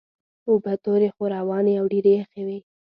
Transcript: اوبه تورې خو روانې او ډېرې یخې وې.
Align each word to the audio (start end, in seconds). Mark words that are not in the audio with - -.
اوبه 0.49 0.73
تورې 0.83 1.09
خو 1.15 1.23
روانې 1.35 1.73
او 1.79 1.85
ډېرې 1.91 2.11
یخې 2.19 2.41
وې. 2.47 2.59